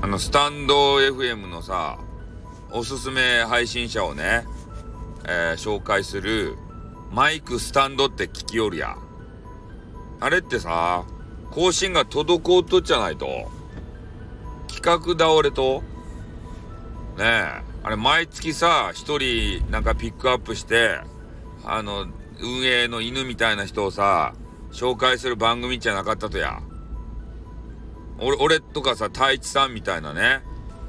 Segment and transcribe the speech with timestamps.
[0.00, 1.98] あの、スタンド FM のさ、
[2.70, 4.44] おすすめ配信者をね、
[5.26, 6.56] えー、紹介する
[7.10, 8.96] マイクスタンドって聞きよるや。
[10.20, 11.04] あれってさ、
[11.50, 13.50] 更新が滞っとっちゃないと。
[14.68, 15.82] 企画倒れと、
[17.16, 21.00] ねえ、あれ毎月さ、一人なんかピックアップして、
[21.64, 22.06] あの、
[22.40, 24.34] 運営の犬みたいな人をさ、
[24.70, 26.62] 紹介する番組じゃなかったとや。
[28.18, 30.42] 俺、俺とかさ、太一さんみたいなね、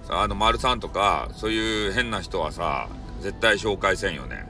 [0.09, 2.89] あの、丸さんとか、そういう変な人はさ、
[3.21, 4.47] 絶対紹介せんよね。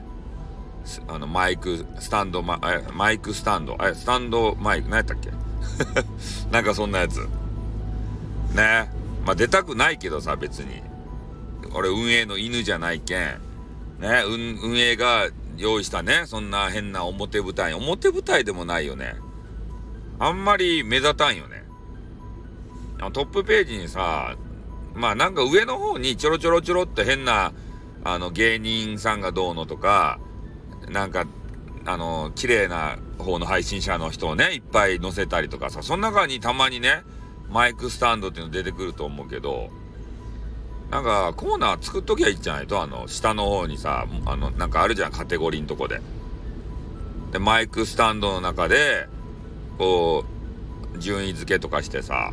[1.08, 2.58] あの、マイク、スタンド、マ
[2.94, 5.30] マイクスタンド、え、スタンドマイク、何やったっけ？
[6.50, 7.18] なんかそんなやつ。
[8.54, 8.90] ね。
[9.26, 10.82] まあ出たくないけどさ、別に。
[11.74, 13.40] 俺運営の犬じゃないけん。
[14.00, 17.74] ね、運営が用意したね、そんな変な表舞台。
[17.74, 19.16] 表舞台でもないよね。
[20.18, 21.64] あんまり目立たんよね。
[23.12, 24.36] トップページにさ、
[24.94, 27.52] まあなんか上の方にちょろちょろちょろって変な、
[28.04, 30.18] あの芸人さんがどうのとか、
[30.88, 31.26] なんか、
[31.86, 37.02] あの、綺麗な方の配信者の人をね、いっぱい載せたりとかさ、その中にたまにね、
[37.48, 39.70] マイクスタンドっていうの出てくると思うけど、
[40.90, 46.00] なんかコーナー作っときゃいいんじゃないとあの、下の方にさ、あの、なんかあるじゃん、カテゴリーのとこで。
[47.32, 49.08] で、マイクスタンドの中で、
[49.78, 50.24] こ
[50.94, 52.32] う、順位付けとかしてさ、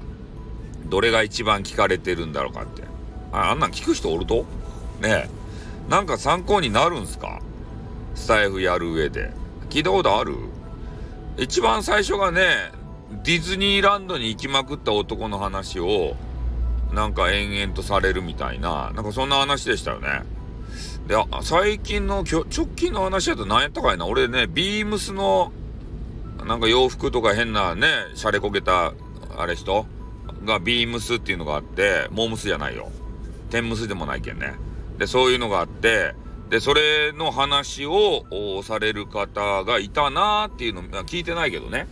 [0.88, 2.83] どれが一番聞かれてるんだろうかって。
[3.31, 4.45] ああんなん聞く人おると？
[5.02, 5.30] ねえ。
[5.89, 7.41] なんか参考になるんすか？
[8.16, 9.31] スタイフやる上で。
[9.69, 10.35] 聞いたことある？
[11.38, 12.71] 一番最初がね、
[13.23, 16.15] ディズニーランドに行きまくった男の話を、
[16.93, 20.23] なんか延々とされるみたいな、なんかそんな話でしたよね。
[21.08, 24.05] で、最近の、直近の話だと何やったかいな？
[24.05, 25.52] 俺ね、ビームスの、
[26.45, 28.93] なんか洋服とか変なね、シャレこけた、
[29.38, 29.85] あれ人？
[30.47, 32.91] がビームスっていうのがあって、モームスじゃないよ。
[33.51, 34.55] テンムスでもないけんね。
[34.97, 36.15] で、そういうのがあって、
[36.49, 38.23] で、それの話を
[38.63, 41.87] される方がいたなーっていうの、聞いてないけどね。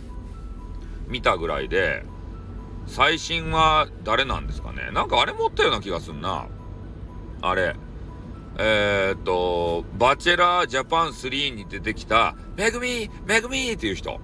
[1.06, 2.04] 見たぐらいで、
[2.86, 6.46] 最新は誰なんですかねなんかあれ持ったような気がすんな。
[7.42, 7.76] あれ。
[8.58, 14.18] えー、っと、バチェラージャパン3に出てきた、めぐみめぐみっていう人。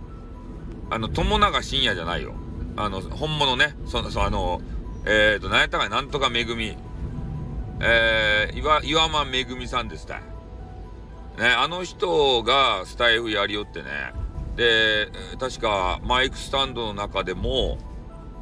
[0.89, 2.35] あの、友永深夜じゃないよ。
[2.77, 3.77] あの、本物ね。
[3.87, 4.61] その、そ、あの、
[5.05, 6.01] えー、っと、何やったかな？
[6.01, 6.77] んとかめぐみ。
[7.81, 10.21] えー、岩、岩間めぐみさんですた。
[11.39, 13.89] ね、あの人がスタイフやりよってね。
[14.55, 15.09] で、
[15.41, 17.79] 確かマイクスタンドの中でも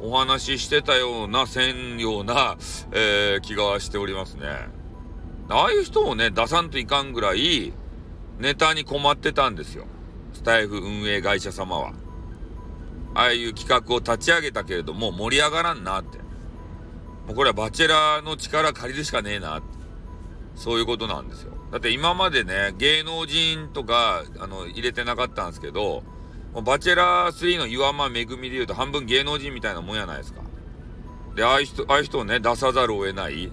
[0.01, 2.57] お話ししてたような、せんような、
[2.91, 4.45] えー、気がしておりますね。
[5.49, 7.73] ああいう人をね、出さんといかんぐらい、
[8.39, 9.85] ネタに困ってたんですよ。
[10.33, 11.93] スタイフ運営会社様は。
[13.13, 16.19] ああいう企画を立ち上げたけれども、盛り上がらんなって。
[17.27, 19.67] もうこれはバチェラーの力借りるしかねえなって。
[20.55, 21.53] そういうことなんですよ。
[21.71, 26.03] だって今までね、芸能人とか、あの、入れてなかったんですけど、
[26.53, 30.41] もうバチェラー3の岩間めぐみで言うと半分芸能人みたいなもんやないですか。
[31.35, 33.51] で、ああいう人、ああいう人をね、出さざるを得ない。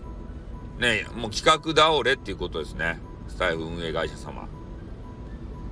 [0.78, 3.00] ね、もう企画倒れっていうことですね。
[3.28, 4.48] スタイフ運営会社様。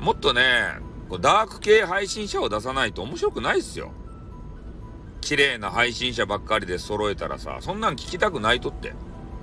[0.01, 0.43] もっとね、
[1.09, 3.93] こうダーク系配信者を出さないと面白くないっすよ。
[5.21, 8.93] 綺麗な配信者ばっかりで揃えたらさ、そんなん聞きたくないとって。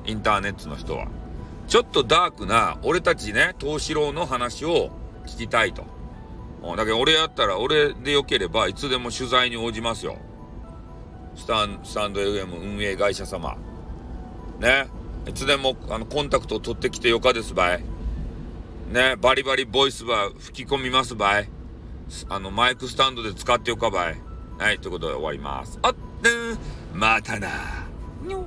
[0.05, 1.07] インターネットの人は。
[1.67, 4.91] ちょっとダークな、俺たちね、東四郎の話を
[5.25, 5.83] 聞きたいと。
[6.77, 10.17] だけど俺やったら、俺でよければ、いつでも取材に応じますよ。
[11.35, 13.57] スタン、スタンド FM 運営会社様。
[14.59, 14.87] ね。
[15.27, 17.83] いつでも、あの、コンタクトを取ってきてよかですばい。
[18.91, 19.15] ね。
[19.17, 21.49] バリバリボイスば吹き込みますばい。
[22.29, 24.21] あの、マイクスタンドで使っておかばい。
[24.57, 25.79] はい、ということで終わります。
[25.81, 25.95] あっ、
[26.93, 27.49] またな。
[28.21, 28.45] にょ